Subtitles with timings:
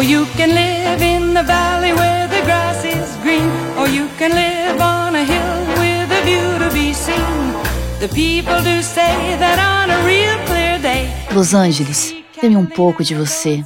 [0.00, 3.50] Or you can live in the valley where the grass is green.
[3.76, 7.52] Or you can live on a hill with a view to be seen.
[8.00, 11.06] The people do say that on a real clear day.
[11.34, 13.62] Los Angeles, dê-me um pouco de você.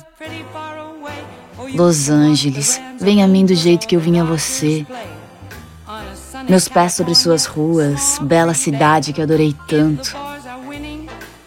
[1.72, 4.84] Los Angeles, vem a mim do jeito que eu vim a você.
[6.48, 10.12] Meus pés sobre suas ruas, bela cidade que adorei tanto.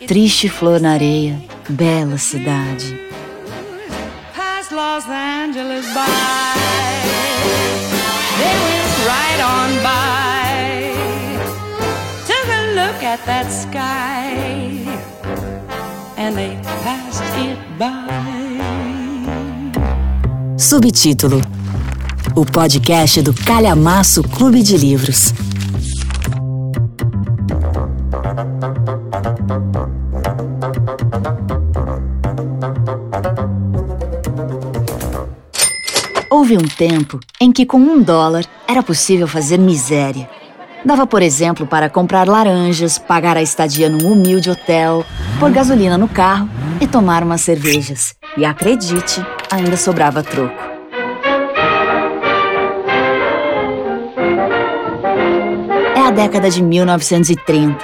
[0.07, 3.06] Triste flor na areia, bela cidade.
[4.77, 6.05] Los Angeles by.
[8.37, 10.93] They went right on by.
[12.27, 14.37] Took a look at that sky.
[16.15, 18.61] And they passed it by.
[20.57, 21.41] Subtítulo:
[22.35, 25.33] O podcast do Calhamaço Clube de Livros.
[36.29, 40.29] Houve um tempo em que, com um dólar, era possível fazer miséria.
[40.83, 45.05] Dava, por exemplo, para comprar laranjas, pagar a estadia num humilde hotel,
[45.39, 46.49] pôr gasolina no carro
[46.81, 48.13] e tomar umas cervejas.
[48.35, 50.53] E acredite, ainda sobrava troco.
[55.95, 57.77] É a década de 1930.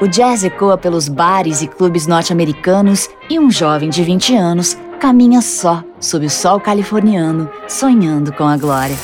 [0.00, 5.40] O jazz ecoa pelos bares e clubes norte-americanos e um jovem de 20 anos caminha
[5.40, 8.96] só sob o sol californiano, sonhando com a glória.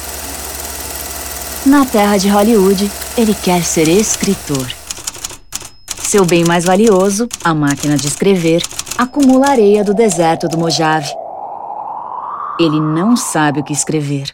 [1.65, 4.67] Na terra de Hollywood, ele quer ser escritor.
[6.05, 8.63] Seu bem mais valioso, a máquina de escrever,
[8.97, 11.11] acumula areia do deserto do Mojave.
[12.61, 14.33] Ele não sabe o que escrever.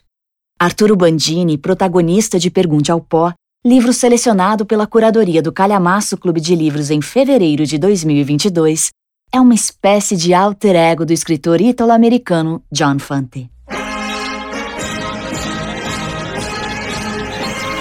[0.59, 3.33] Arturo Bandini, protagonista de Pergunte ao Pó,
[3.65, 8.91] livro selecionado pela curadoria do Calhamaço Clube de Livros em fevereiro de 2022,
[9.35, 13.49] é uma espécie de alter ego do escritor ítalo-americano John Fante.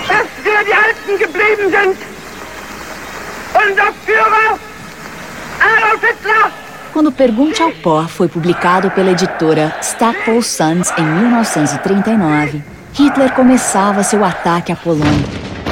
[0.07, 1.97] Dass wir die Alten geblieben sind.
[3.53, 4.57] Unser Führer
[5.59, 6.51] Adolf Hitler
[6.93, 12.61] quando Pergunte ao Pó foi publicado pela editora Staples Sons em 1939,
[12.93, 15.25] Hitler começava seu ataque à Polônia.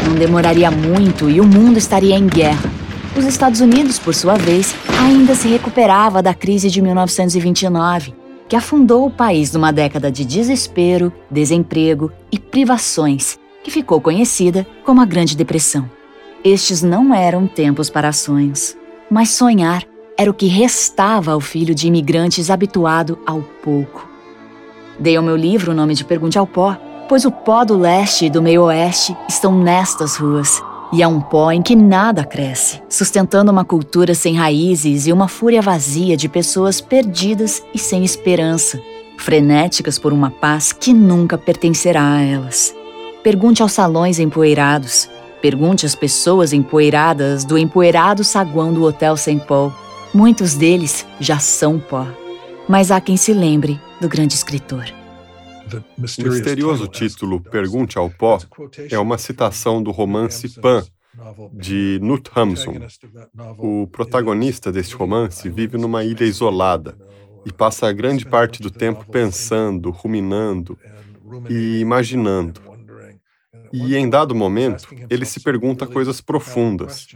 [0.06, 2.72] Não demoraria muito e o mundo estaria em guerra.
[3.18, 8.14] Os Estados Unidos, por sua vez, ainda se recuperava da crise de 1929,
[8.50, 15.02] que afundou o país numa década de desespero, desemprego e privações, que ficou conhecida como
[15.02, 15.90] a Grande Depressão.
[16.44, 18.76] Estes não eram tempos para sonhos,
[19.10, 19.84] mas sonhar
[20.18, 24.08] era o que restava ao filho de imigrantes habituado ao pouco.
[25.00, 26.76] Dei ao meu livro o nome de Pergunte ao Pó,
[27.08, 30.62] pois o pó do leste e do meio-oeste estão nestas ruas,
[30.92, 35.28] e é um pó em que nada cresce, sustentando uma cultura sem raízes e uma
[35.28, 38.82] fúria vazia de pessoas perdidas e sem esperança,
[39.18, 42.76] frenéticas por uma paz que nunca pertencerá a elas.
[43.24, 45.10] Pergunte aos salões empoeirados,
[45.42, 49.74] pergunte às pessoas empoeiradas do empoeirado saguão do Hotel Saint Paul
[50.14, 52.08] Muitos deles já são pó.
[52.68, 54.99] Mas há quem se lembre do grande escritor.
[55.78, 58.40] O misterioso título Pergunte ao Pó
[58.90, 60.84] é uma citação do romance Pan,
[61.54, 62.80] de Knut Hamsun.
[63.58, 66.98] O protagonista deste romance vive numa ilha isolada
[67.46, 70.78] e passa grande parte do tempo pensando, ruminando
[71.50, 72.62] e imaginando.
[73.72, 77.08] E em dado momento, ele se pergunta coisas profundas,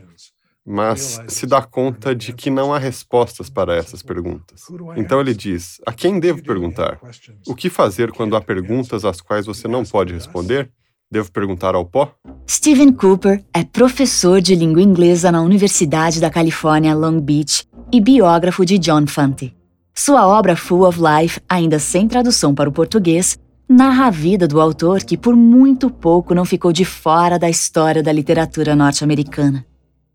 [0.66, 4.64] mas se dá conta de que não há respostas para essas perguntas.
[4.96, 7.00] Então ele diz: a quem devo perguntar?
[7.48, 10.72] O que fazer quando há perguntas às quais você não pode responder?
[11.12, 12.12] Devo perguntar ao pó?
[12.50, 18.66] Stephen Cooper é professor de língua inglesa na Universidade da Califórnia, Long Beach, e biógrafo
[18.66, 19.56] de John Fante.
[19.94, 23.38] Sua obra Full of Life, ainda sem tradução para o português,
[23.70, 28.02] narra a vida do autor que por muito pouco não ficou de fora da história
[28.02, 29.64] da literatura norte-americana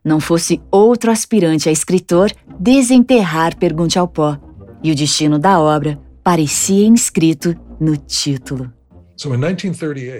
[0.05, 4.39] não fosse outro aspirante a escritor desenterrar Pergunte ao Pó,
[4.83, 8.73] e o destino da obra parecia inscrito no título.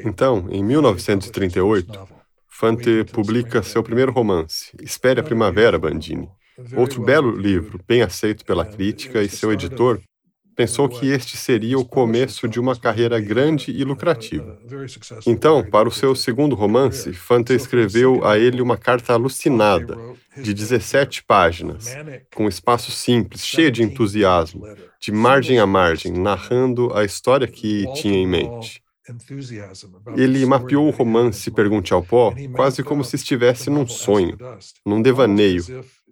[0.05, 2.09] Então, em 1938,
[2.49, 6.29] Fante publica seu primeiro romance, Espere a Primavera, Bandini.
[6.77, 10.01] Outro belo livro, bem aceito pela crítica, e seu editor
[10.59, 14.59] pensou que este seria o começo de uma carreira grande e lucrativa.
[15.25, 19.97] Então, para o seu segundo romance, Fante escreveu a ele uma carta alucinada,
[20.37, 21.97] de 17 páginas,
[22.35, 24.65] com espaço simples, cheia de entusiasmo,
[25.01, 28.83] de margem a margem, narrando a história que tinha em mente.
[30.17, 34.37] Ele mapeou o romance Pergunte ao Pó quase como se estivesse num sonho,
[34.85, 35.65] num devaneio,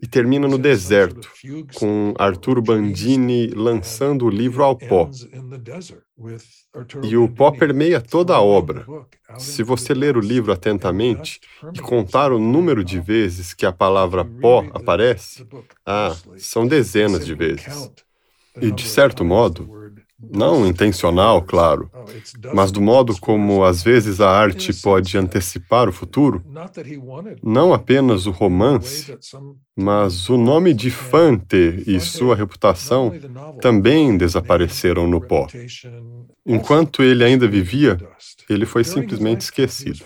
[0.02, 1.30] e termina no deserto,
[1.74, 5.10] com Arturo Bandini lançando o livro ao pó.
[7.02, 8.86] E o pó permeia toda a obra.
[9.38, 11.40] Se você ler o livro atentamente
[11.74, 15.46] e contar o número de vezes que a palavra pó aparece,
[15.84, 17.90] ah, são dezenas de vezes.
[18.60, 19.85] E, de certo modo,
[20.18, 21.90] não intencional, claro,
[22.54, 26.42] mas do modo como às vezes a arte pode antecipar o futuro,
[27.42, 29.16] não apenas o romance,
[29.76, 33.12] mas o nome de Fante e sua reputação
[33.60, 35.46] também desapareceram no pó.
[36.46, 37.98] Enquanto ele ainda vivia,
[38.48, 40.00] ele foi simplesmente esquecido.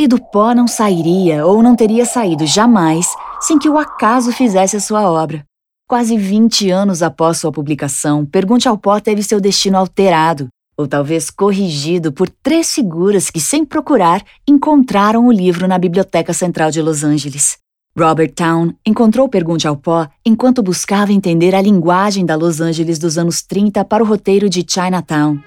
[0.00, 3.06] E do pó não sairia ou não teria saído jamais
[3.40, 5.44] sem que o acaso fizesse a sua obra.
[5.88, 11.30] Quase 20 anos após sua publicação, Pergunte ao Pó teve seu destino alterado, ou talvez
[11.30, 17.02] corrigido por três figuras que, sem procurar, encontraram o livro na Biblioteca Central de Los
[17.02, 17.56] Angeles.
[17.98, 23.16] Robert Town encontrou Pergunte ao Pó enquanto buscava entender a linguagem da Los Angeles dos
[23.16, 25.38] anos 30 para o roteiro de Chinatown.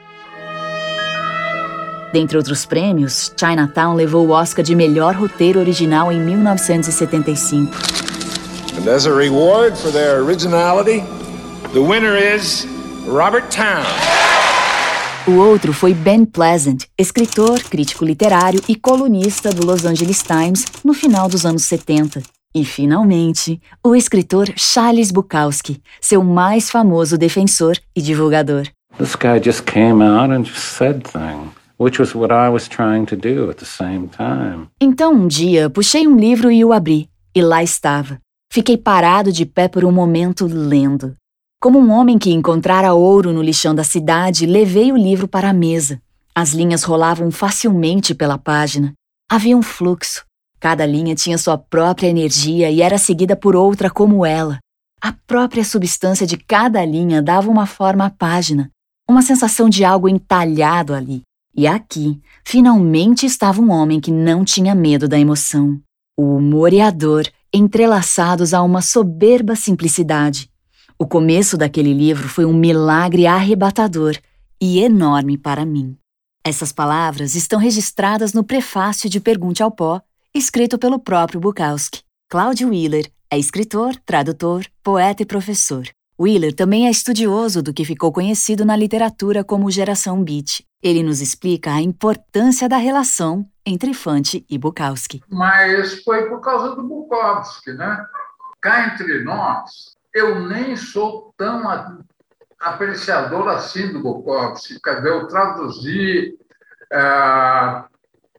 [2.11, 8.10] Dentre outros prêmios, Chinatown levou o Oscar de melhor roteiro original em 1975.
[8.77, 11.03] And as a reward for their originality,
[11.73, 12.65] the winner is
[13.05, 13.85] Robert Town.
[15.27, 20.93] O outro foi Ben Pleasant, escritor, crítico literário e colunista do Los Angeles Times no
[20.93, 22.23] final dos anos 70.
[22.55, 28.67] E, finalmente, o escritor Charles Bukowski, seu mais famoso defensor e divulgador.
[28.97, 31.51] This guy just came out and just said things.
[31.77, 34.67] Which was what I was trying to do at the same time.
[34.79, 38.19] Então um dia puxei um livro e o abri, e lá estava,
[38.53, 41.15] Fiquei parado de pé por um momento lendo.
[41.61, 45.53] Como um homem que encontrara ouro no lixão da cidade, levei o livro para a
[45.53, 46.01] mesa.
[46.35, 48.91] As linhas rolavam facilmente pela página.
[49.29, 50.25] Havia um fluxo.
[50.59, 54.59] Cada linha tinha sua própria energia e era seguida por outra como ela.
[55.01, 58.69] A própria substância de cada linha dava uma forma à página,
[59.09, 61.21] uma sensação de algo entalhado ali.
[61.55, 65.79] E aqui, finalmente estava um homem que não tinha medo da emoção.
[66.19, 70.49] O humoreador entrelaçados a uma soberba simplicidade.
[70.97, 74.15] O começo daquele livro foi um milagre arrebatador
[74.61, 75.97] e enorme para mim.
[76.43, 80.01] Essas palavras estão registradas no prefácio de Pergunte ao Pó,
[80.33, 82.01] escrito pelo próprio Bukowski.
[82.29, 85.87] Claudio Wheeler é escritor, tradutor, poeta e professor.
[86.19, 90.63] Wheeler também é estudioso do que ficou conhecido na literatura como geração beat.
[90.81, 95.21] Ele nos explica a importância da relação entre Fante e Bukowski.
[95.29, 98.05] Mas foi por causa do Bukowski, né?
[98.61, 101.63] Cá entre nós, eu nem sou tão
[102.59, 104.79] apreciador assim do Bukowski.
[104.83, 106.37] Dizer, eu traduzi
[106.91, 107.83] é,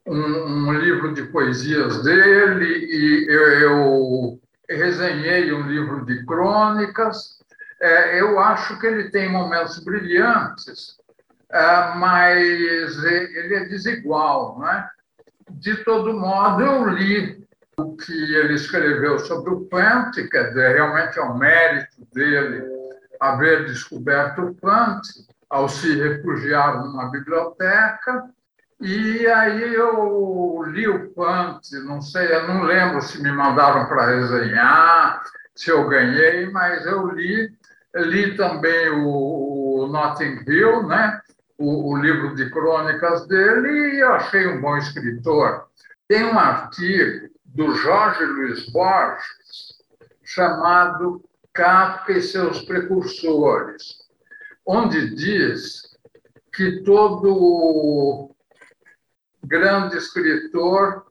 [0.06, 7.42] um, um, livro de poesias dele e eu, eu resenhei um livro de crônicas
[7.82, 10.96] é, eu acho que ele tem momentos brilhantes,
[11.96, 14.58] mas ele é desigual.
[14.58, 14.88] Né?
[15.50, 17.42] De todo modo, eu li
[17.76, 22.64] o que ele escreveu sobre o Pante, quer dizer, realmente é um mérito dele
[23.20, 28.24] haver descoberto o Pante ao se refugiar numa biblioteca.
[28.80, 34.06] E aí eu li o Pante, não sei, eu não lembro se me mandaram para
[34.06, 35.22] resenhar,
[35.54, 37.52] se eu ganhei, mas eu li
[37.94, 41.20] li também o, o Notting Hill, né?
[41.58, 45.68] O, o, livro de crônicas dele, e achei um bom escritor.
[46.08, 49.78] Tem um artigo do Jorge Luiz Borges
[50.24, 53.98] chamado Kafka e seus precursores,
[54.66, 55.96] onde diz
[56.54, 58.34] que todo
[59.44, 61.06] grande escritor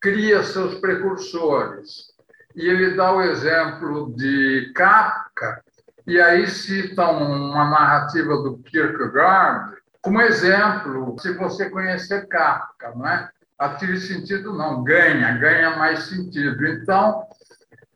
[0.00, 2.12] cria seus precursores.
[2.54, 5.62] E ele dá o exemplo de Kafka,
[6.06, 9.77] e aí citam uma narrativa do Kierkegaard
[10.08, 13.28] como exemplo, se você conhecer Kafka, não é?
[13.58, 16.66] Adquire sentido não, ganha, ganha mais sentido.
[16.66, 17.26] Então,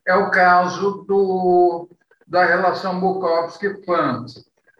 [0.06, 1.88] é o caso do,
[2.26, 4.26] da relação Bukowski-Pant.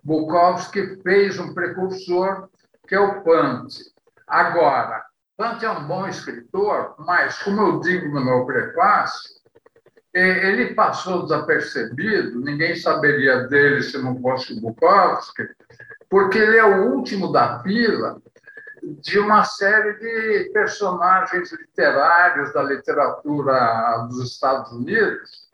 [0.05, 2.51] Bukowski fez um precursor,
[2.87, 3.69] que é o Pant.
[4.27, 5.03] Agora,
[5.35, 9.31] Pant é um bom escritor, mas, como eu digo no meu prefácio,
[10.13, 15.49] ele passou desapercebido, ninguém saberia dele se não fosse Bukowski,
[16.13, 18.21] porque ele é o último da fila
[18.83, 25.49] de uma série de personagens literários da literatura dos Estados Unidos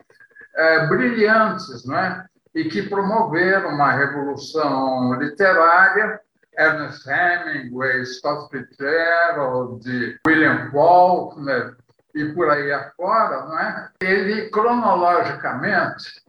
[0.53, 2.25] é, brilhantes, não é?
[2.53, 6.19] e que promoveram uma revolução literária
[6.57, 9.81] Ernest Hemingway, Scott Fitzgerald,
[10.27, 11.77] William Faulkner
[12.13, 13.89] e por aí afora, não é?
[14.01, 16.21] ele cronologicamente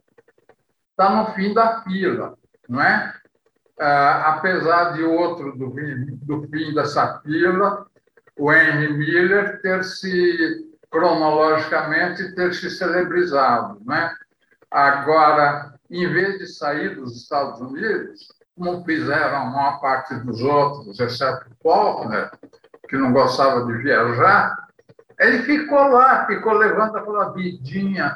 [0.93, 3.20] está no fim da fila, não é?
[3.83, 7.87] Ah, apesar de outro do, do fim dessa fila,
[8.39, 14.15] o Henry Miller ter se cronologicamente ter se celebrizado, né?
[14.71, 21.01] Agora, em vez de sair dos Estados Unidos, como fizeram a maior parte dos outros,
[21.01, 22.31] exceto Faulkner,
[22.87, 24.69] que não gostava de viajar,
[25.19, 28.15] ele ficou lá, ficou levando aquela vidinha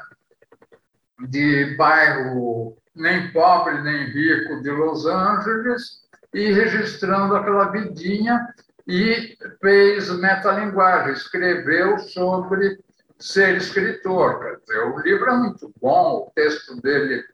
[1.28, 8.49] de bairro nem pobre nem rico de Los Angeles e registrando aquela vidinha
[8.87, 12.79] e fez metalinguagem, escreveu sobre
[13.19, 14.41] ser escritor.
[14.41, 17.25] Quer dizer, o livro é muito bom, o texto dele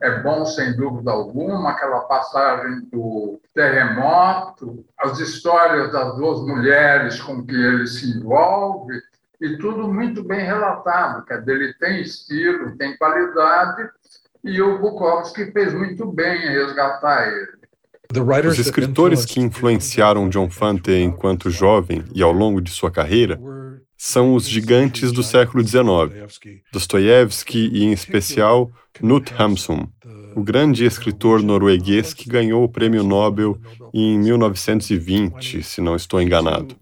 [0.00, 7.44] é bom sem dúvida alguma, aquela passagem do terremoto, as histórias das duas mulheres com
[7.44, 9.00] que ele se envolve,
[9.40, 11.24] e tudo muito bem relatado.
[11.24, 13.90] Quer dizer, ele tem estilo, tem qualidade,
[14.44, 17.60] e o Bukowski fez muito bem em resgatar ele.
[18.48, 23.38] Os escritores que influenciaram John Fante enquanto jovem e ao longo de sua carreira
[23.96, 26.40] são os gigantes do século XIX,
[26.72, 29.86] Dostoiévski e, em especial, Knut Hamsun,
[30.34, 33.58] o grande escritor norueguês que ganhou o Prêmio Nobel
[33.92, 36.76] em 1920, se não estou enganado,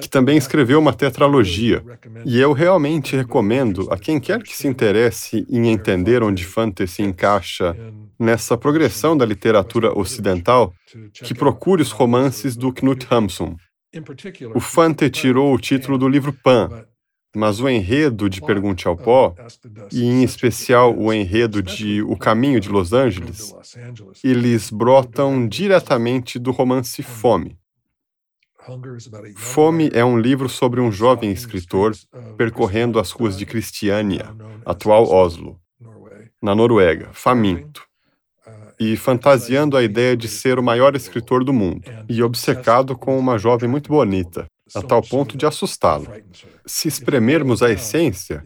[0.00, 1.82] que também escreveu uma tetralogia.
[2.24, 7.02] E eu realmente recomendo a quem quer que se interesse em entender onde Fante se
[7.02, 7.76] encaixa
[8.18, 10.72] nessa progressão da literatura ocidental,
[11.12, 13.56] que procure os romances do Knut Hamsun.
[14.54, 16.84] O Fante tirou o título do livro Pan,
[17.34, 19.34] mas o enredo de Pergunte ao Pó,
[19.92, 23.54] e em especial o enredo de O Caminho de Los Angeles,
[24.24, 27.56] eles brotam diretamente do romance Fome.
[29.36, 31.94] Fome é um livro sobre um jovem escritor
[32.36, 34.34] percorrendo as ruas de Cristiania,
[34.66, 35.58] atual Oslo,
[36.42, 37.82] na Noruega, faminto,
[38.78, 43.38] e fantasiando a ideia de ser o maior escritor do mundo, e obcecado com uma
[43.38, 46.06] jovem muito bonita, a tal ponto de assustá-lo.
[46.66, 48.42] Se espremermos a essência,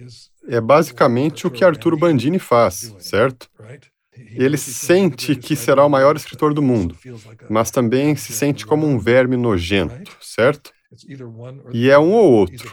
[0.48, 3.48] é basicamente o que Arturo Bandini faz, certo?
[4.16, 6.96] Ele sente que será o maior escritor do mundo,
[7.50, 10.72] mas também se sente como um verme nojento, certo?
[11.72, 12.72] E é um ou outro.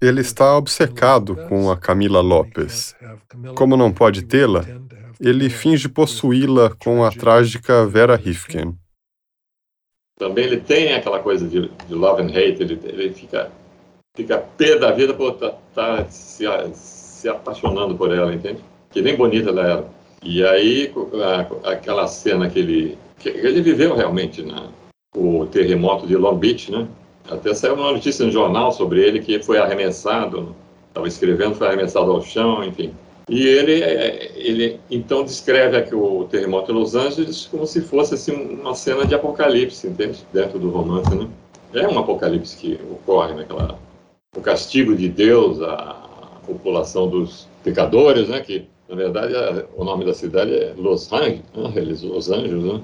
[0.00, 2.96] Ele está obcecado com a Camila Lopes.
[3.54, 4.64] Como não pode tê-la,
[5.20, 8.76] ele finge possuí-la com a trágica Vera Rifkin.
[10.18, 13.50] Também ele tem aquela coisa de, de love and hate, ele, ele fica,
[14.16, 15.58] fica pé da vida por estar tá,
[15.96, 16.44] tá se,
[16.74, 18.60] se apaixonando por ela, entende?
[18.90, 19.84] Que nem bonita ela era.
[20.22, 20.92] E aí,
[21.64, 24.68] a, aquela cena que ele, que ele viveu realmente, né?
[25.14, 26.86] o terremoto de Long Beach, né?
[27.30, 30.54] Até saiu uma notícia no jornal sobre ele que foi arremessado,
[30.88, 32.92] estava escrevendo, foi arremessado ao chão, enfim.
[33.28, 38.14] E ele, é, ele então descreve aqui o terremoto em Los Angeles como se fosse
[38.14, 40.18] assim, uma cena de apocalipse, entende?
[40.32, 41.28] Dentro do romance, né?
[41.72, 43.78] É um apocalipse que ocorre naquela
[44.36, 48.40] o castigo de Deus à população dos pecadores, né?
[48.40, 52.02] Que na verdade a, o nome da cidade é Los Angeles?
[52.02, 52.80] Los Angeles, né?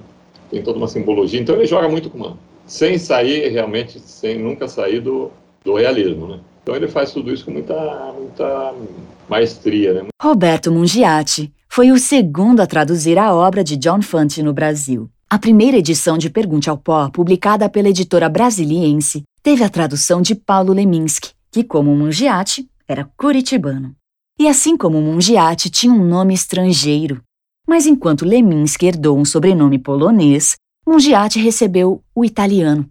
[0.50, 1.38] Tem toda uma simbologia.
[1.38, 2.36] Então ele joga muito com uma
[2.70, 5.30] sem sair realmente, sem nunca sair do,
[5.64, 6.40] do realismo, né?
[6.70, 7.74] Então ele faz tudo isso com muita,
[8.16, 8.72] muita
[9.28, 9.92] maestria.
[9.92, 10.08] Né?
[10.22, 15.10] Roberto Mungiati foi o segundo a traduzir a obra de John Fante no Brasil.
[15.28, 20.36] A primeira edição de Pergunte ao Pó, publicada pela editora brasiliense, teve a tradução de
[20.36, 23.92] Paulo Leminski, que, como Mungiati, era curitibano.
[24.38, 27.20] E assim como Mungiati tinha um nome estrangeiro.
[27.68, 30.54] Mas enquanto Leminski herdou um sobrenome polonês,
[30.86, 32.88] Mungiati recebeu o italiano,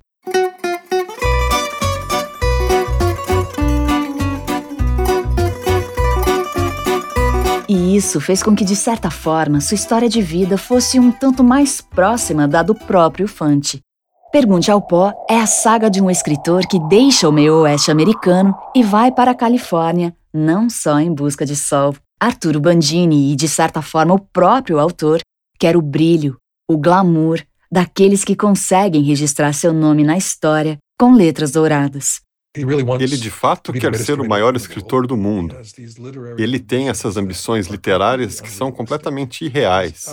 [7.69, 11.43] E isso fez com que, de certa forma, sua história de vida fosse um tanto
[11.43, 13.79] mais próxima da do próprio Fante.
[14.31, 18.55] Pergunte ao Pó é a saga de um escritor que deixa o meio oeste americano
[18.75, 21.95] e vai para a Califórnia, não só em busca de sol.
[22.19, 25.19] Arturo Bandini e, de certa forma, o próprio autor
[25.59, 27.39] quer o brilho, o glamour
[27.71, 32.19] daqueles que conseguem registrar seu nome na história com letras douradas.
[32.56, 35.56] Ele de fato quer ser o maior escritor do mundo.
[36.38, 40.06] Ele tem essas ambições literárias que são completamente irreais,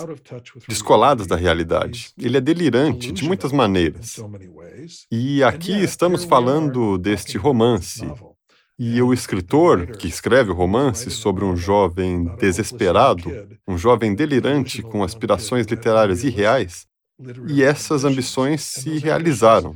[0.67, 2.11] descoladas da realidade.
[2.17, 4.17] Ele é delirante de muitas maneiras.
[5.11, 8.05] E aqui estamos falando deste romance.
[8.79, 13.31] E o escritor que escreve o romance sobre um jovem desesperado,
[13.67, 16.85] um jovem delirante com aspirações literárias irreais,
[17.47, 19.75] E essas ambições se realizaram.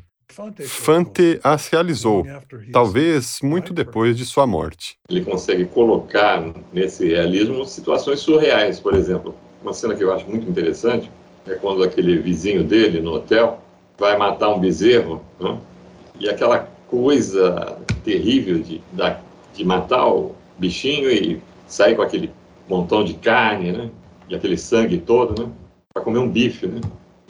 [0.68, 2.26] Fante as realizou,
[2.72, 4.98] talvez muito depois de sua morte.
[5.10, 9.36] Ele consegue colocar nesse realismo situações surreais, por exemplo.
[9.62, 11.12] Uma cena que eu acho muito interessante
[11.48, 13.60] é quando aquele vizinho dele no hotel
[13.98, 15.58] vai matar um bezerro, né?
[16.20, 18.82] e aquela coisa terrível de,
[19.54, 22.32] de matar o bichinho e sair com aquele
[22.70, 23.90] montão de carne, né?
[24.30, 25.52] E aquele sangue todo, né?
[25.94, 26.80] Para comer um bife, né?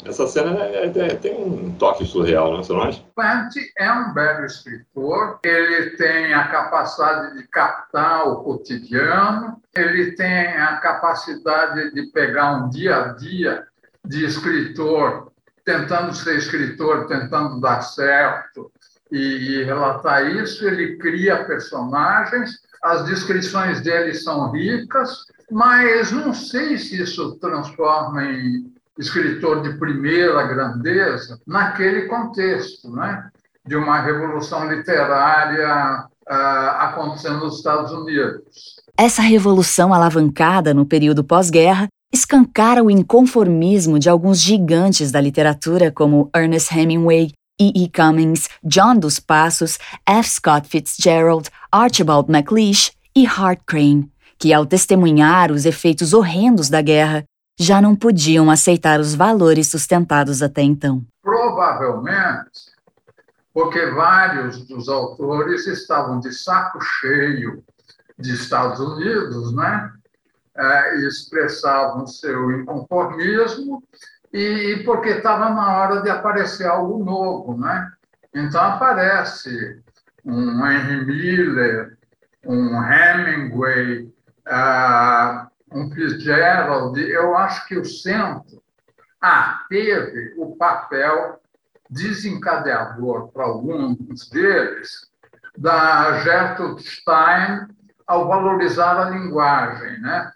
[0.06, 2.92] Essa cena é, é, tem um toque surreal, não, você não?
[3.16, 10.48] Pante é um belo escritor, ele tem a capacidade de captar o cotidiano, ele tem
[10.58, 13.68] a capacidade de pegar um dia a dia
[14.04, 15.32] de escritor,
[15.64, 18.72] tentando ser escritor, tentando dar certo
[19.12, 20.68] e, e relatar isso.
[20.68, 28.74] Ele cria personagens, as descrições dele são ricas, mas não sei se isso transforma em
[28.98, 33.30] escritor de primeira grandeza naquele contexto, né?
[33.66, 36.34] de uma revolução literária uh,
[36.80, 38.76] acontecendo nos Estados Unidos.
[38.98, 46.30] Essa revolução alavancada no período pós-guerra escancara o inconformismo de alguns gigantes da literatura como
[46.36, 47.84] Ernest Hemingway, E.
[47.84, 47.90] E.
[47.90, 50.30] Cummings, John dos Passos, F.
[50.30, 57.24] Scott Fitzgerald, Archibald MacLeish e Hart Crane, que, ao testemunhar os efeitos horrendos da guerra,
[57.62, 61.04] já não podiam aceitar os valores sustentados até então.
[61.22, 62.72] Provavelmente
[63.54, 67.64] porque vários dos autores estavam de saco cheio
[68.18, 69.92] de Estados Unidos, né?
[70.56, 73.84] É, expressavam seu inconformismo
[74.34, 77.92] e porque estava na hora de aparecer algo novo, né?
[78.34, 79.82] Então aparece
[80.24, 81.98] um Henry Miller,
[82.46, 84.14] um Hemingway,
[84.48, 87.00] uh, um Fitzgerald.
[87.00, 88.62] Eu acho que o centro
[89.22, 91.40] ah, teve o papel
[91.90, 95.10] desencadeador para alguns deles
[95.58, 97.68] da Gertrude Stein
[98.08, 100.32] ao valorizar a linguagem, né?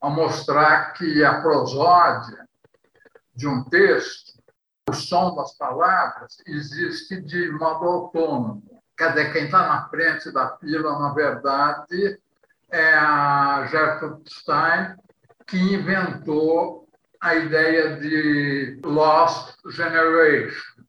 [0.00, 2.48] ao mostrar que a prosódia
[3.34, 4.32] de um texto,
[4.90, 8.82] o som das palavras, existe de modo autônomo.
[8.96, 12.20] Quer dizer, quem está na frente da fila, na verdade,
[12.72, 14.96] é a Gertrude Stein,
[15.46, 16.88] que inventou
[17.20, 20.82] a ideia de Lost Generation.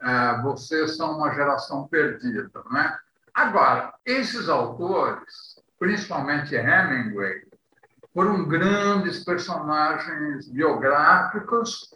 [0.00, 2.96] É, vocês são uma geração perdida, né?
[3.32, 7.42] Agora, esses autores, principalmente Hemingway,
[8.12, 11.94] foram grandes personagens biográficos,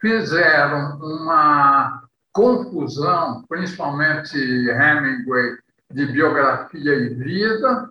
[0.00, 5.56] fizeram uma confusão, principalmente Hemingway,
[5.90, 7.90] de biografia e vida.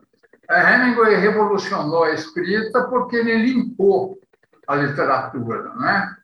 [0.49, 4.19] Hemingway revolucionou a escrita porque ele limpou
[4.67, 6.15] a literatura, né?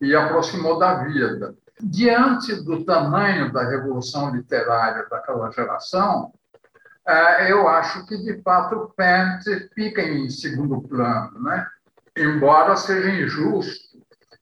[0.00, 1.54] E aproximou da vida.
[1.80, 6.32] Diante do tamanho da revolução literária daquela geração,
[7.06, 11.66] é, eu acho que, de fato, Pent fica em segundo plano, né?
[12.16, 13.98] embora seja injusto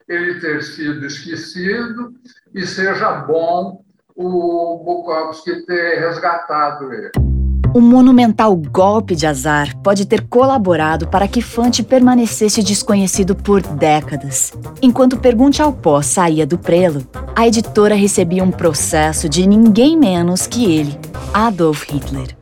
[0.08, 2.14] ele ter sido esquecido
[2.54, 7.37] e seja bom o Bukowski ter resgatado ele.
[7.74, 14.52] O monumental golpe de azar pode ter colaborado para que Fante permanecesse desconhecido por décadas.
[14.80, 20.46] Enquanto Pergunte ao Pó saía do prelo, a editora recebia um processo de ninguém menos
[20.46, 20.98] que ele,
[21.32, 22.36] Adolf Hitler.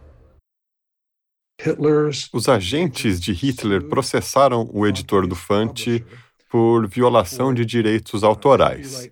[2.33, 6.05] Os agentes de Hitler processaram o editor do Fante
[6.49, 9.11] por violação de direitos autorais.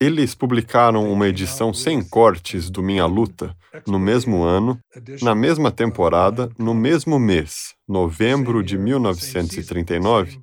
[0.00, 3.56] Eles publicaram uma edição sem cortes do Minha Luta
[3.86, 4.78] no mesmo ano,
[5.22, 10.40] na mesma temporada, no mesmo mês, novembro de 1939,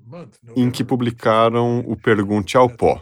[0.55, 3.01] em que publicaram o Pergunte ao Pó.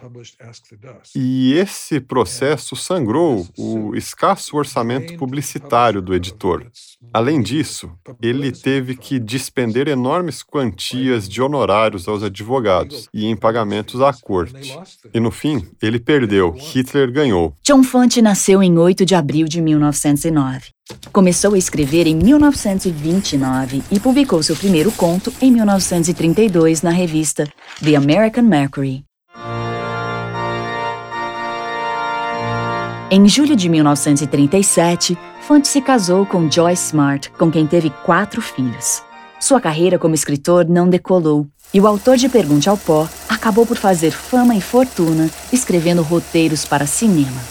[1.16, 6.66] E esse processo sangrou o escasso orçamento publicitário do editor.
[7.14, 14.02] Além disso, ele teve que despender enormes quantias de honorários aos advogados e em pagamentos
[14.02, 14.78] à corte.
[15.14, 16.52] E no fim, ele perdeu.
[16.52, 17.54] Hitler ganhou.
[17.64, 20.72] John Fante nasceu em 8 de abril de 1909.
[21.12, 27.48] Começou a escrever em 1929 e publicou seu primeiro conto em 1932 na revista
[27.84, 29.04] The American Mercury.
[33.10, 39.04] Em julho de 1937, Fante se casou com Joyce Smart, com quem teve quatro filhos.
[39.40, 43.76] Sua carreira como escritor não decolou e o autor de Pergunte ao Pó acabou por
[43.76, 47.42] fazer fama e fortuna escrevendo roteiros para cinema,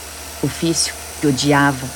[0.43, 1.87] ofício que odiava.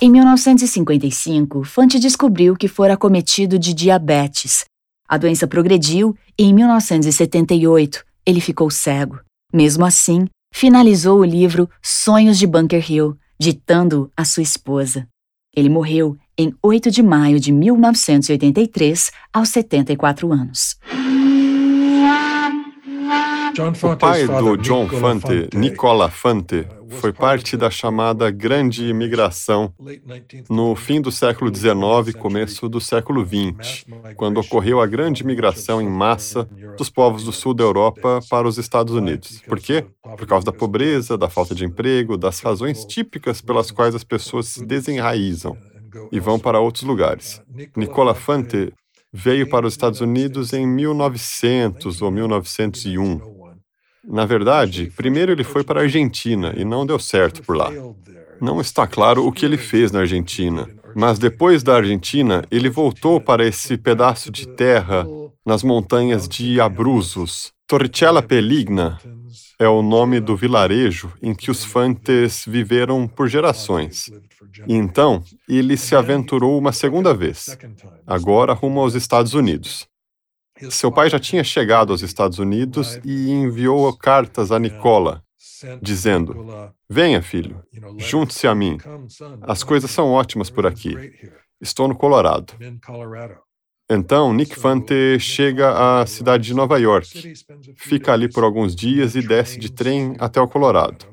[0.00, 4.64] Em 1955, Fante descobriu que fora acometido de diabetes.
[5.08, 9.18] A doença progrediu e, em 1978, ele ficou cego.
[9.52, 15.08] Mesmo assim, finalizou o livro Sonhos de Bunker Hill, ditando a sua esposa.
[15.52, 20.76] Ele morreu em 8 de maio de 1983, aos 74 anos.
[23.60, 29.74] O pai do John Fante, Nicola Fante, foi parte da chamada Grande Imigração
[30.48, 35.88] no fim do século XIX começo do século XX, quando ocorreu a grande imigração em
[35.88, 39.42] massa dos povos do sul da Europa para os Estados Unidos.
[39.48, 39.84] Por quê?
[40.02, 44.46] Por causa da pobreza, da falta de emprego, das razões típicas pelas quais as pessoas
[44.46, 45.56] se desenraizam
[46.12, 47.42] e vão para outros lugares.
[47.76, 48.72] Nicola Fante
[49.12, 53.37] veio para os Estados Unidos em 1900 ou 1901
[54.04, 57.70] na verdade, primeiro ele foi para a Argentina e não deu certo por lá.
[58.40, 63.20] Não está claro o que ele fez na Argentina, mas depois da Argentina, ele voltou
[63.20, 65.06] para esse pedaço de terra
[65.44, 67.52] nas montanhas de Abruzos.
[67.66, 68.98] Torricella Peligna
[69.58, 74.10] é o nome do vilarejo em que os Fantes viveram por gerações.
[74.66, 77.58] E então, ele se aventurou uma segunda vez,
[78.06, 79.86] agora rumo aos Estados Unidos.
[80.70, 85.22] Seu pai já tinha chegado aos Estados Unidos e enviou cartas a Nicola,
[85.80, 86.34] dizendo:
[86.88, 87.62] Venha, filho,
[87.96, 88.78] junte-se a mim.
[89.42, 90.96] As coisas são ótimas por aqui.
[91.60, 92.52] Estou no Colorado.
[93.90, 97.32] Então, Nick Fante chega à cidade de Nova York,
[97.76, 101.06] fica ali por alguns dias e desce de trem até o Colorado.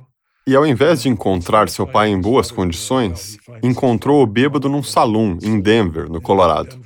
[0.48, 5.38] E ao invés de encontrar seu pai em boas condições, encontrou o bêbado num salão
[5.42, 6.85] em Denver, no Colorado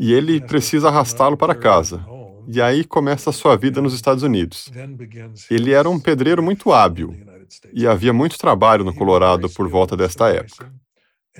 [0.00, 2.02] e ele precisa arrastá-lo para casa.
[2.48, 4.72] E aí começa a sua vida nos Estados Unidos.
[5.50, 7.14] Ele era um pedreiro muito hábil
[7.70, 10.72] e havia muito trabalho no Colorado por volta desta época.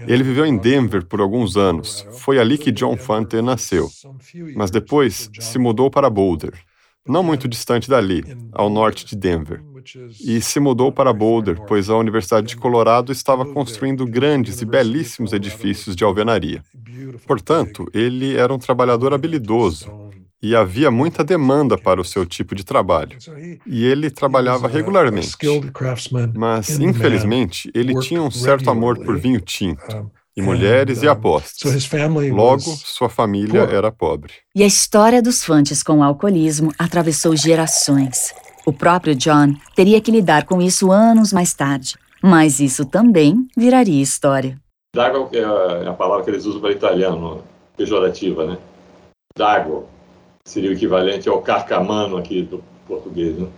[0.06, 2.06] Ele viveu em Denver por alguns anos.
[2.12, 3.88] Foi ali que John Fante nasceu.
[4.54, 6.52] Mas depois se mudou para Boulder,
[7.06, 9.62] não muito distante dali, ao norte de Denver.
[10.20, 15.32] E se mudou para Boulder, pois a Universidade de Colorado estava construindo grandes e belíssimos
[15.32, 16.62] edifícios de alvenaria.
[17.26, 19.90] Portanto, ele era um trabalhador habilidoso
[20.42, 23.16] e havia muita demanda para o seu tipo de trabalho.
[23.66, 25.36] E ele trabalhava regularmente.
[26.34, 30.10] Mas, infelizmente, ele tinha um certo amor por vinho tinto
[30.40, 31.90] e mulheres e apostas.
[32.32, 34.32] Logo, sua família era pobre.
[34.54, 38.34] E a história dos Fantes com o alcoolismo atravessou gerações.
[38.66, 41.96] O próprio John teria que lidar com isso anos mais tarde.
[42.22, 44.58] Mas isso também viraria história.
[44.94, 47.42] Dago é, é a palavra que eles usam para italiano,
[47.76, 48.58] pejorativa, né?
[49.36, 49.86] Dago
[50.44, 53.48] seria o equivalente ao carcamano aqui do português, né?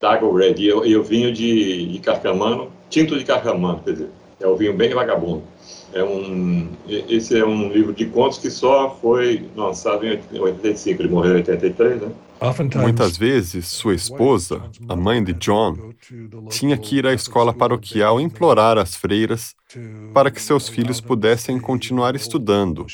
[0.00, 0.54] Dago Red.
[0.58, 4.74] E eu, eu vinho de, de carcamano, tinto de carcamano, quer dizer, é o vinho
[4.76, 5.42] bem vagabundo.
[5.92, 11.08] É um, esse é um livro de contos que só foi lançado em 85, ele
[11.10, 12.08] morreu em 83, né?
[12.80, 15.92] Muitas vezes, sua esposa, a mãe de John,
[16.50, 19.54] tinha que ir à escola paroquial implorar às freiras
[20.12, 22.84] para que seus filhos pudessem continuar estudando,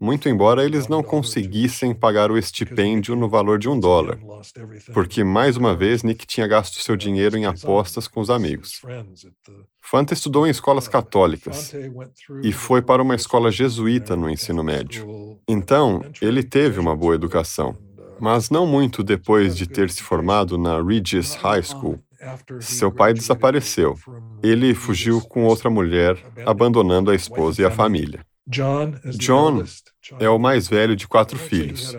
[0.00, 4.18] muito embora eles não conseguissem pagar o estipêndio no valor de um dólar,
[4.94, 8.80] porque, mais uma vez, Nick tinha gasto seu dinheiro em apostas com os amigos.
[9.80, 11.74] Fanta estudou em escolas católicas
[12.42, 15.38] e foi para uma escola jesuíta no ensino médio.
[15.46, 17.76] Então, ele teve uma boa educação
[18.22, 21.98] mas não muito depois de ter se formado na Regis High School.
[22.60, 23.98] Seu pai desapareceu.
[24.40, 28.24] Ele fugiu com outra mulher, abandonando a esposa e a família.
[28.46, 29.64] John
[30.20, 31.96] é o mais velho de quatro filhos.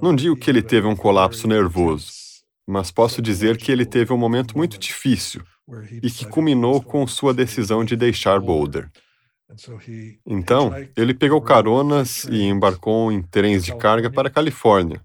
[0.00, 2.12] Não digo que ele teve um colapso nervoso,
[2.64, 5.42] mas posso dizer que ele teve um momento muito difícil
[6.00, 8.88] e que culminou com sua decisão de deixar Boulder.
[10.26, 15.00] Então, ele pegou caronas e embarcou em trens de carga para a Califórnia,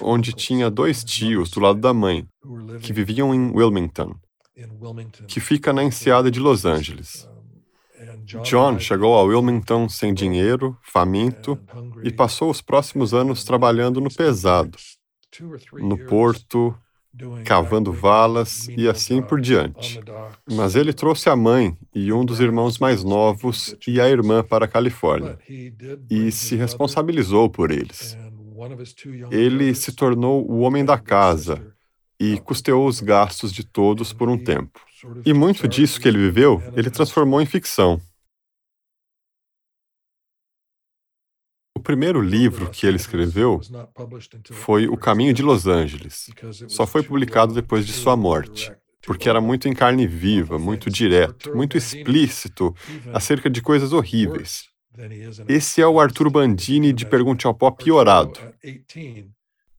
[0.00, 2.26] onde tinha dois tios do lado da mãe,
[2.80, 4.14] que viviam em Wilmington,
[5.26, 7.28] que fica na enseada de Los Angeles.
[8.24, 11.58] John chegou a Wilmington sem dinheiro, faminto,
[12.02, 14.78] e passou os próximos anos trabalhando no pesado,
[15.80, 16.74] no porto,
[17.44, 20.00] cavando valas e assim por diante.
[20.50, 24.64] Mas ele trouxe a mãe e um dos irmãos mais novos e a irmã para
[24.64, 25.38] a Califórnia
[26.10, 28.16] e se responsabilizou por eles.
[29.30, 31.74] Ele se tornou o homem da casa
[32.18, 34.80] e custeou os gastos de todos por um tempo.
[35.26, 38.00] E muito disso que ele viveu, ele transformou em ficção.
[41.82, 43.60] Primeiro livro que ele escreveu
[44.50, 46.30] foi O Caminho de Los Angeles.
[46.68, 51.54] Só foi publicado depois de sua morte, porque era muito em carne viva, muito direto,
[51.54, 52.74] muito explícito
[53.12, 54.64] acerca de coisas horríveis.
[55.48, 58.38] Esse é o Arthur Bandini de Pergunte ao Pó piorado.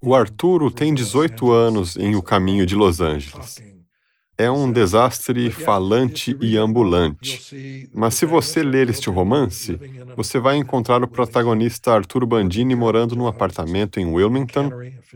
[0.01, 3.61] O Arturo tem 18 anos em O Caminho de Los Angeles.
[4.35, 7.87] É um desastre falante e ambulante.
[7.93, 9.79] Mas se você ler este romance,
[10.15, 14.71] você vai encontrar o protagonista Arthur Bandini morando num apartamento em Wilmington,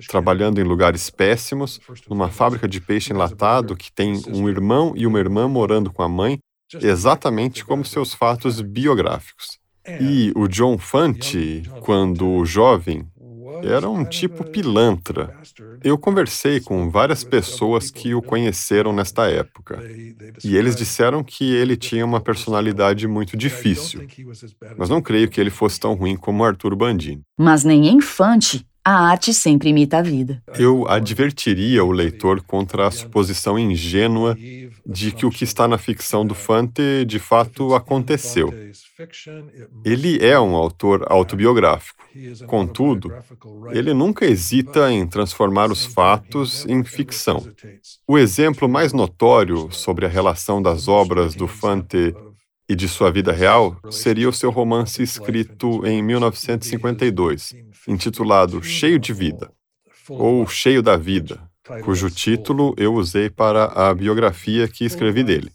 [0.07, 5.19] trabalhando em lugares péssimos, numa fábrica de peixe enlatado que tem um irmão e uma
[5.19, 6.37] irmã morando com a mãe,
[6.79, 9.57] exatamente como seus fatos biográficos.
[10.01, 13.07] E o John Fante, quando jovem,
[13.63, 15.33] era um tipo pilantra.
[15.83, 19.79] Eu conversei com várias pessoas que o conheceram nesta época.
[20.43, 24.07] E eles disseram que ele tinha uma personalidade muito difícil.
[24.77, 27.21] Mas não creio que ele fosse tão ruim como Arthur Bandini.
[27.37, 30.41] Mas nem infante a arte sempre imita a vida.
[30.57, 34.33] Eu advertiria o leitor contra a suposição ingênua
[34.85, 38.53] de que o que está na ficção do Fante de fato aconteceu.
[39.83, 42.05] Ele é um autor autobiográfico.
[42.45, 43.13] Contudo,
[43.71, 47.45] ele nunca hesita em transformar os fatos em ficção.
[48.07, 52.15] O exemplo mais notório sobre a relação das obras do Fante
[52.69, 57.55] e de sua vida real seria o seu romance escrito em 1952,
[57.87, 59.51] intitulado Cheio de Vida,
[60.09, 61.39] ou Cheio da Vida,
[61.83, 65.51] cujo título eu usei para a biografia que escrevi dele.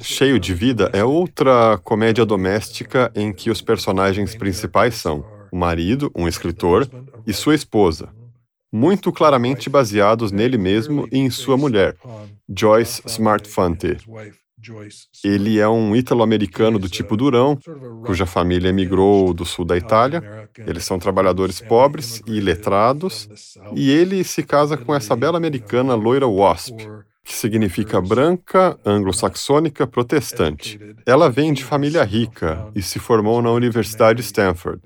[0.00, 6.10] Cheio de Vida é outra comédia doméstica em que os personagens principais são o marido,
[6.16, 6.88] um escritor,
[7.26, 8.08] e sua esposa,
[8.72, 11.96] muito claramente baseados nele mesmo e em sua mulher,
[12.48, 13.98] Joyce Smart Fante,
[15.24, 17.58] ele é um ítalo-americano do tipo durão,
[18.04, 20.48] cuja família emigrou do sul da Itália.
[20.58, 23.28] Eles são trabalhadores pobres e letrados,
[23.74, 26.76] e ele se casa com essa bela americana loira Wasp,
[27.24, 30.78] que significa branca, anglo-saxônica, protestante.
[31.06, 34.80] Ela vem de família rica e se formou na Universidade de Stanford,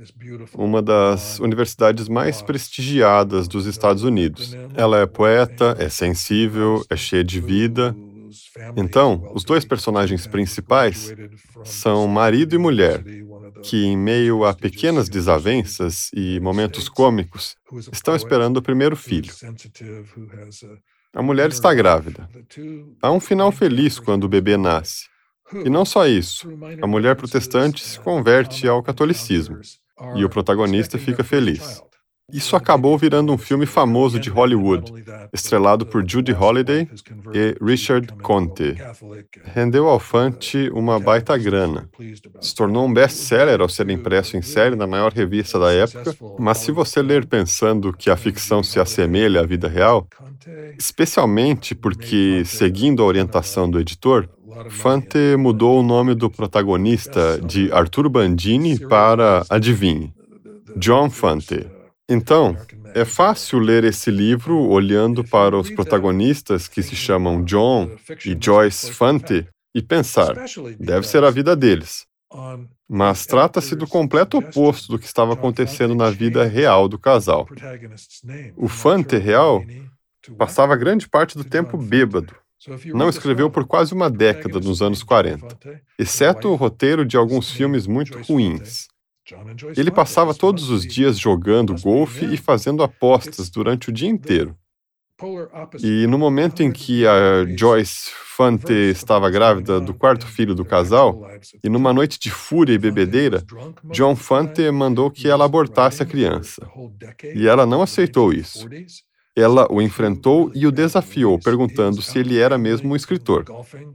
[0.54, 4.56] uma das universidades mais prestigiadas dos Estados Unidos.
[4.74, 7.96] Ela é poeta, é sensível, é cheia de vida
[8.76, 11.14] então, os dois personagens principais
[11.64, 13.02] são marido e mulher,
[13.62, 17.56] que, em meio a pequenas desavenças e momentos cômicos,
[17.92, 19.32] estão esperando o primeiro filho.
[21.14, 22.28] A mulher está grávida.
[23.00, 25.06] Há um final feliz quando o bebê nasce.
[25.64, 26.48] E não só isso,
[26.82, 29.58] a mulher protestante se converte ao catolicismo
[30.14, 31.82] e o protagonista fica feliz.
[32.32, 34.92] Isso acabou virando um filme famoso de Hollywood,
[35.32, 36.88] estrelado por Judy Holliday
[37.32, 38.74] e Richard Conte.
[39.54, 41.88] Rendeu ao Fante uma baita grana.
[42.40, 46.58] Se tornou um best-seller ao ser impresso em série na maior revista da época, mas
[46.58, 50.08] se você ler pensando que a ficção se assemelha à vida real,
[50.76, 54.28] especialmente porque, seguindo a orientação do editor,
[54.68, 60.12] Fante mudou o nome do protagonista de Arthur Bandini para, adivinhe,
[60.76, 61.75] John Fante.
[62.08, 62.56] Então,
[62.94, 67.90] é fácil ler esse livro olhando para os protagonistas que se chamam John
[68.24, 70.34] e Joyce Fante e pensar,
[70.78, 72.06] deve ser a vida deles.
[72.88, 77.46] Mas trata-se do completo oposto do que estava acontecendo na vida real do casal.
[78.56, 79.64] O Fante real
[80.38, 82.34] passava grande parte do tempo bêbado.
[82.94, 85.58] Não escreveu por quase uma década nos anos 40,
[85.98, 88.88] exceto o roteiro de alguns filmes muito ruins.
[89.76, 94.56] Ele passava todos os dias jogando golfe e fazendo apostas durante o dia inteiro.
[95.82, 101.26] E no momento em que a Joyce Fante estava grávida do quarto filho do casal,
[101.64, 103.42] e numa noite de fúria e bebedeira,
[103.84, 106.70] John Fante mandou que ela abortasse a criança.
[107.34, 108.68] E ela não aceitou isso.
[109.34, 113.44] Ela o enfrentou e o desafiou, perguntando se ele era mesmo um escritor.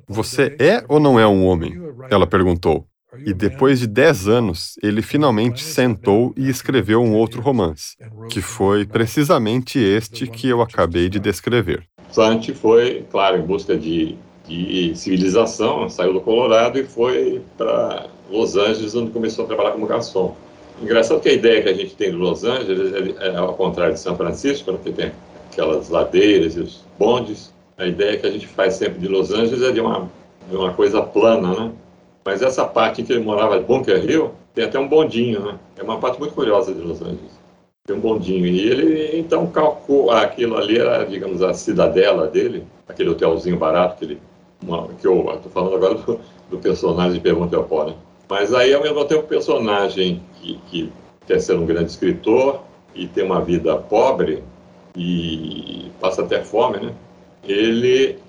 [0.07, 1.79] Você é ou não é um homem?
[2.09, 2.87] Ela perguntou.
[3.25, 7.97] E depois de dez anos, ele finalmente sentou e escreveu um outro romance,
[8.29, 11.83] que foi precisamente este que eu acabei de descrever.
[12.09, 14.15] Sante foi, claro, em busca de,
[14.47, 19.85] de civilização, saiu do Colorado e foi para Los Angeles, onde começou a trabalhar como
[19.85, 20.35] garçom.
[20.81, 23.93] Engraçado que a ideia que a gente tem de Los Angeles é, é ao contrário
[23.93, 25.11] de São Francisco, né, que tem
[25.51, 27.53] aquelas ladeiras e os bondes.
[27.77, 30.09] A ideia que a gente faz sempre de Los Angeles é de uma,
[30.49, 31.71] de uma coisa plana, né?
[32.23, 35.59] Mas essa parte em que ele morava, Bunker Hill, tem até um bondinho, né?
[35.77, 37.39] É uma parte muito curiosa de Los Angeles.
[37.85, 38.45] Tem um bondinho.
[38.45, 44.05] E ele, então, calculou aquilo ali, era, digamos, a cidadela dele, aquele hotelzinho barato que
[44.05, 44.21] ele.
[44.63, 46.19] Uma, que eu estou falando agora do,
[46.51, 47.91] do, personagem de Pergunta ao Pó?
[48.29, 50.91] Mas aí, ao mesmo tempo, um personagem que, que
[51.25, 52.61] quer ser um grande escritor
[52.93, 54.43] e tem uma vida pobre
[54.95, 56.93] e passa até fome, né?
[57.43, 58.19] Ele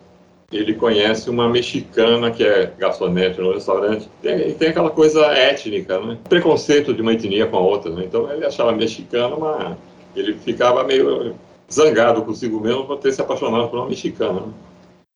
[0.53, 4.09] ele conhece uma mexicana que é garçonete no restaurante.
[4.23, 6.19] E tem aquela coisa étnica, né?
[6.29, 8.05] Preconceito de uma etnia com a outra, né?
[8.05, 9.77] Então ele achava mexicana, mas
[10.15, 11.35] ele ficava meio
[11.73, 14.41] zangado consigo mesmo por ter se apaixonado por uma mexicana.
[14.41, 14.53] Né?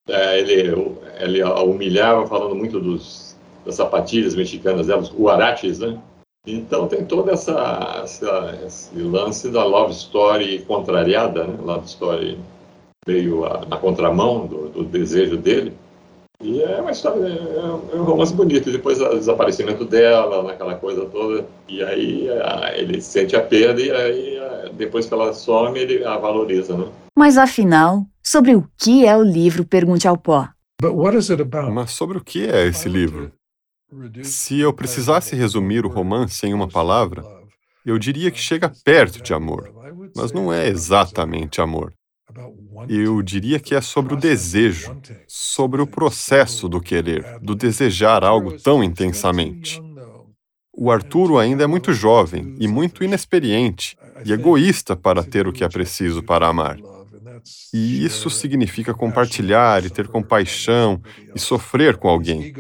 [0.08, 5.98] É, ele, ele a humilhava falando muito dos, das sapatilhas mexicanas dela, os huaraches, né?
[6.46, 11.58] Então tem todo essa, essa, esse lance da love story contrariada, né?
[11.60, 12.38] Love story
[13.06, 15.72] meio a, na contramão do, do, desejo dele.
[16.42, 18.68] E é uma história, é, é um romance bonito.
[18.68, 21.46] E depois o desaparecimento dela, naquela coisa toda.
[21.68, 26.04] E aí a, ele sente a perda e aí a, depois que ela some, ele
[26.04, 26.86] a valoriza, né?
[27.16, 30.48] Mas afinal, sobre o que é o livro Pergunte ao Pó?
[31.72, 33.32] Mas sobre o que é esse livro?
[34.22, 37.24] Se eu precisasse resumir o romance em uma palavra,
[37.84, 39.72] eu diria que chega perto de amor,
[40.14, 41.94] mas não é exatamente amor.
[42.88, 48.58] Eu diria que é sobre o desejo, sobre o processo do querer, do desejar algo
[48.60, 49.80] tão intensamente.
[50.72, 55.64] O Arturo ainda é muito jovem e muito inexperiente e egoísta para ter o que
[55.64, 56.76] é preciso para amar.
[57.72, 61.00] E isso significa compartilhar e ter compaixão
[61.34, 62.52] e sofrer com alguém.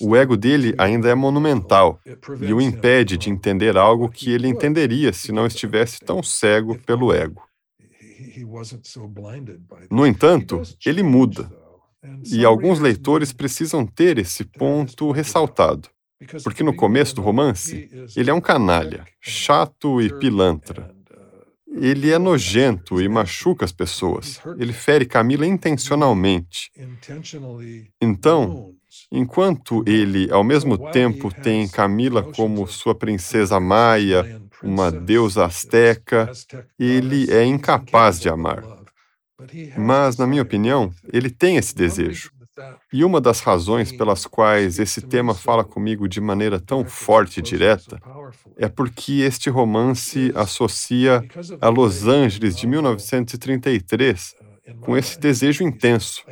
[0.00, 2.00] O ego dele ainda é monumental
[2.40, 7.12] e o impede de entender algo que ele entenderia se não estivesse tão cego pelo
[7.12, 7.42] ego.
[9.90, 11.50] No entanto, ele muda.
[12.30, 15.88] E alguns leitores precisam ter esse ponto ressaltado.
[16.42, 20.94] Porque no começo do romance, ele é um canalha, chato e pilantra.
[21.78, 24.40] Ele é nojento e machuca as pessoas.
[24.58, 26.70] Ele fere Camila intencionalmente.
[28.00, 28.72] Então,
[29.12, 36.30] enquanto ele, ao mesmo tempo, tem Camila como sua princesa maia, uma deusa asteca,
[36.78, 38.62] ele é incapaz de amar.
[39.76, 42.30] Mas, na minha opinião, ele tem esse desejo.
[42.90, 47.42] E uma das razões pelas quais esse tema fala comigo de maneira tão forte e
[47.42, 48.00] direta
[48.56, 51.22] é porque este romance associa
[51.60, 54.34] a Los Angeles de 1933
[54.80, 56.22] com esse desejo intenso.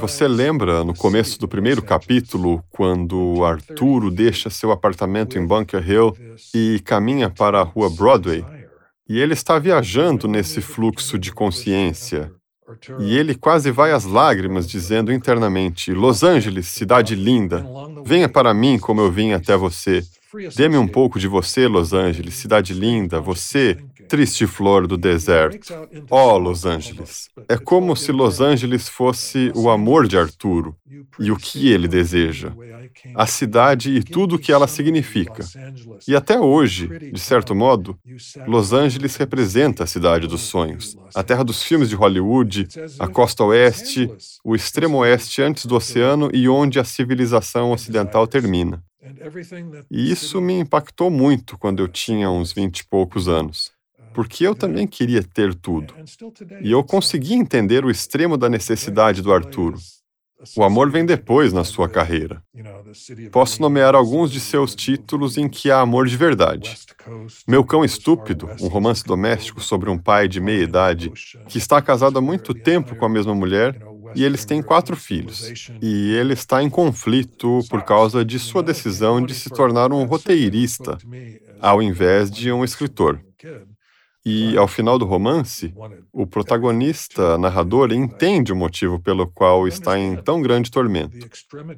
[0.00, 6.14] Você lembra, no começo do primeiro capítulo, quando Arturo deixa seu apartamento em Bunker Hill
[6.54, 8.44] e caminha para a rua Broadway?
[9.08, 12.32] E ele está viajando nesse fluxo de consciência,
[12.98, 17.64] e ele quase vai às lágrimas, dizendo internamente: Los Angeles, cidade linda,
[18.04, 20.02] venha para mim como eu vim até você.
[20.56, 25.74] Dê-me um pouco de você, Los Angeles, cidade linda, você, triste flor do deserto.
[26.10, 27.28] Oh, Los Angeles.
[27.48, 30.76] É como se Los Angeles fosse o amor de Arturo
[31.18, 32.52] e o que ele deseja,
[33.14, 35.44] a cidade e tudo o que ela significa.
[36.06, 37.98] E até hoje, de certo modo,
[38.46, 43.44] Los Angeles representa a cidade dos sonhos, a terra dos filmes de Hollywood, a costa
[43.44, 44.10] oeste,
[44.44, 48.82] o extremo oeste antes do oceano e onde a civilização ocidental termina.
[49.90, 53.70] E isso me impactou muito quando eu tinha uns vinte e poucos anos,
[54.14, 55.92] porque eu também queria ter tudo.
[56.62, 59.76] E eu consegui entender o extremo da necessidade do Arturo.
[60.56, 62.42] O amor vem depois na sua carreira.
[63.32, 66.76] Posso nomear alguns de seus títulos em que há amor de verdade.
[67.48, 71.10] Meu Cão Estúpido, um romance doméstico sobre um pai de meia idade
[71.48, 73.80] que está casado há muito tempo com a mesma mulher
[74.14, 75.70] e eles têm quatro filhos.
[75.80, 80.98] E ele está em conflito por causa de sua decisão de se tornar um roteirista,
[81.60, 83.20] ao invés de um escritor.
[84.26, 85.74] E ao final do romance,
[86.10, 91.28] o protagonista, narrador, entende o motivo pelo qual está em tão grande tormento.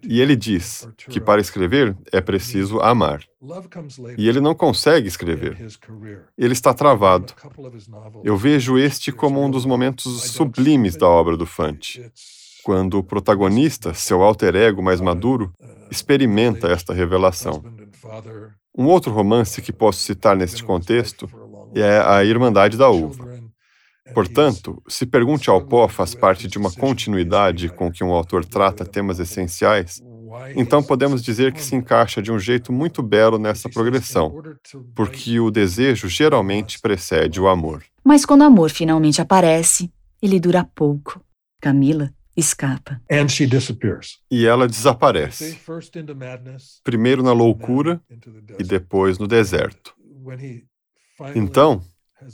[0.08, 3.24] E ele diz que para escrever é preciso amar.
[4.16, 5.56] E ele não consegue escrever.
[6.38, 7.34] Ele está travado.
[8.22, 12.00] Eu vejo este como um dos momentos sublimes da obra do Fante.
[12.62, 15.52] Quando o protagonista, seu alter ego mais maduro,
[15.90, 17.62] experimenta esta revelação.
[18.76, 21.28] Um outro romance que posso citar neste contexto
[21.80, 23.36] é a Irmandade da Uva.
[24.14, 28.84] Portanto, se Pergunte ao Pó faz parte de uma continuidade com que um autor trata
[28.84, 30.00] temas essenciais,
[30.54, 34.42] então podemos dizer que se encaixa de um jeito muito belo nessa progressão,
[34.94, 37.84] porque o desejo geralmente precede o amor.
[38.04, 39.90] Mas quando o amor finalmente aparece,
[40.22, 41.20] ele dura pouco.
[41.60, 43.00] Camila escapa.
[44.30, 45.58] E ela desaparece.
[46.84, 48.00] Primeiro na loucura
[48.58, 49.94] e depois no deserto.
[51.34, 51.80] Então,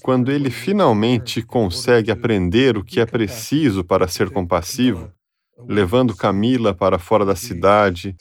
[0.03, 5.11] quando ele finalmente consegue aprender o que é preciso para ser compassivo,
[5.69, 8.17] levando Camila para fora da cidade,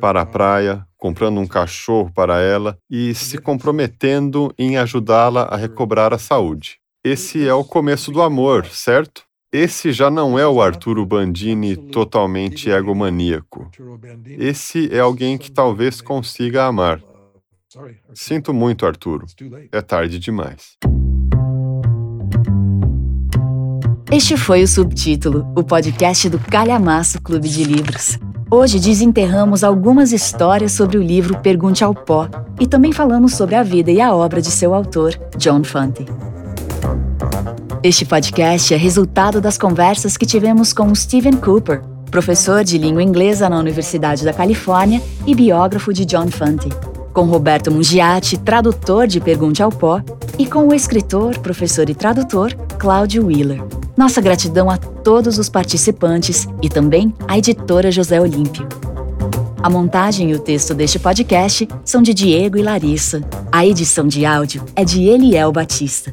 [0.00, 6.12] para a praia, comprando um cachorro para ela e se comprometendo em ajudá-la a recobrar
[6.12, 6.78] a saúde.
[7.04, 9.24] Esse é o começo do amor, certo?
[9.52, 13.70] Esse já não é o Arturo Bandini totalmente egomaníaco.
[14.24, 17.02] Esse é alguém que talvez consiga amar,
[18.14, 19.26] Sinto muito, Arturo.
[19.70, 20.76] É tarde demais.
[24.10, 28.18] Este foi o Subtítulo, o podcast do Calhamaço Clube de Livros.
[28.50, 32.28] Hoje desenterramos algumas histórias sobre o livro Pergunte ao Pó
[32.60, 36.04] e também falamos sobre a vida e a obra de seu autor, John Fante.
[37.82, 43.48] Este podcast é resultado das conversas que tivemos com Stephen Cooper, professor de língua inglesa
[43.48, 46.68] na Universidade da Califórnia e biógrafo de John Fante,
[47.12, 50.00] com Roberto Mungiati, tradutor de Pergunte ao Pó,
[50.38, 53.62] e com o escritor, professor e tradutor Cláudio Wheeler.
[53.96, 58.66] Nossa gratidão a todos os participantes e também à editora José Olímpio.
[59.62, 63.22] A montagem e o texto deste podcast são de Diego e Larissa.
[63.52, 66.12] A edição de áudio é de Eliel Batista.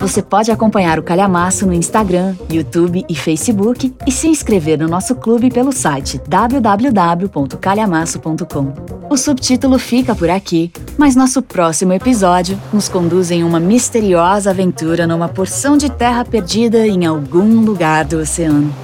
[0.00, 5.14] Você pode acompanhar o Calhamaço no Instagram, YouTube e Facebook e se inscrever no nosso
[5.14, 8.72] clube pelo site www.calhamaço.com.
[9.10, 15.06] O subtítulo fica por aqui, mas nosso próximo episódio nos conduz em uma misteriosa aventura
[15.06, 18.74] numa porção de terra perdida em algum lugar do oceano.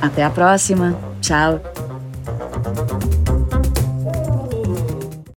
[0.00, 0.96] Até a próxima.
[1.20, 1.75] Tchau.